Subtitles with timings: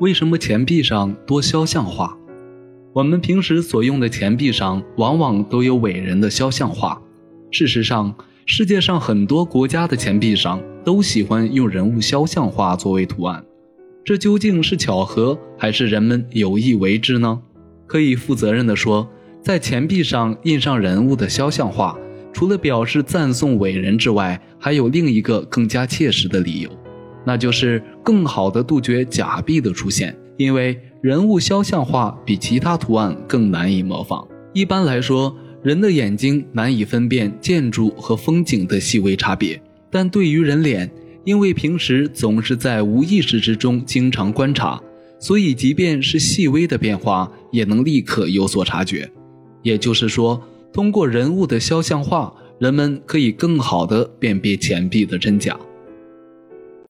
[0.00, 2.18] 为什么钱币上多肖像画？
[2.92, 7.00] 我们平时所用的钱币上往往都有伟人的肖像画。
[7.52, 8.12] 事实上，
[8.44, 13.44] 世界上很多国家的钱币上都喜欢用人物肖像画作为图案。
[14.04, 17.40] 这究竟是巧合，还是人们有意为之呢？
[17.86, 19.08] 可以负责任地说，
[19.40, 21.96] 在钱币上印上人物的肖像画，
[22.32, 26.70] 除了表示赞颂伟人之外，还有另一个更加切实的理由。
[27.24, 34.26] 那就是更好的杜绝假币的出现，因为人物肖像画比其他图案更难以模仿。
[34.52, 40.90] 一般来说，人的眼睛难以分辨建筑和风景的细微差别，但对于人脸，
[41.24, 44.80] 因为平时总是在无意识之中经常观察，
[45.18, 49.10] 所以即便是细微的变化，也能立刻有所察觉。
[49.62, 50.40] 也就是说，
[50.72, 55.58] 通过人物的肖像画，人们可以更好地辨别钱币的真假。